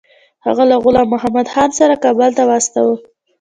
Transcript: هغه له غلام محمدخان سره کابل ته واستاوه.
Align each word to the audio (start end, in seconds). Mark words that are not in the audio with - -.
هغه 0.45 0.63
له 0.69 0.75
غلام 0.83 1.07
محمدخان 1.15 1.69
سره 1.79 2.01
کابل 2.03 2.29
ته 2.37 2.43
واستاوه. 2.49 2.95